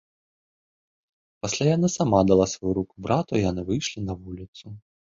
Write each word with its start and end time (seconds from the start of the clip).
Пасля 1.43 1.65
яна 1.77 1.87
сама 1.97 2.19
дала 2.31 2.49
сваю 2.57 2.73
руку 2.81 2.95
брату, 3.09 3.31
і 3.41 3.47
яны 3.49 3.61
выйшлі 3.73 3.99
на 4.11 4.21
вуліцу. 4.27 4.79